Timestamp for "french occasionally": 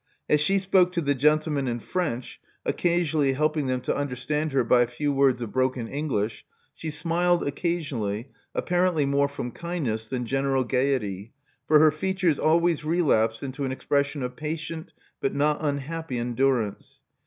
1.79-3.33